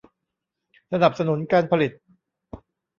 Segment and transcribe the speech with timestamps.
[0.91, 1.91] สนับสนุนการผลิต